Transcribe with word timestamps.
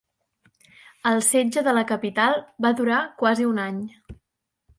El 1.11 1.21
setge 1.27 1.63
de 1.67 1.75
la 1.79 1.83
capital 1.91 2.41
va 2.67 2.73
durar 2.81 3.03
quasi 3.21 3.47
un 3.53 3.63
any. 3.67 3.79